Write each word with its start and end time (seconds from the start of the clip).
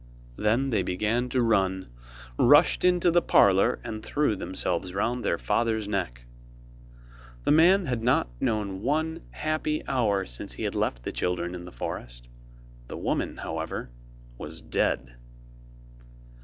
Then 0.35 0.71
they 0.71 0.81
began 0.81 1.29
to 1.29 1.43
run, 1.43 1.87
rushed 2.35 2.83
into 2.83 3.11
the 3.11 3.21
parlour, 3.21 3.79
and 3.83 4.01
threw 4.03 4.35
themselves 4.35 4.95
round 4.95 5.23
their 5.23 5.37
father's 5.37 5.87
neck. 5.87 6.25
The 7.43 7.51
man 7.51 7.85
had 7.85 8.01
not 8.01 8.27
known 8.41 8.81
one 8.81 9.21
happy 9.29 9.87
hour 9.87 10.25
since 10.25 10.53
he 10.53 10.63
had 10.63 10.73
left 10.73 11.03
the 11.03 11.11
children 11.11 11.53
in 11.53 11.65
the 11.65 11.71
forest; 11.71 12.27
the 12.87 12.97
woman, 12.97 13.37
however, 13.37 13.91
was 14.39 14.59
dead. 14.63 15.17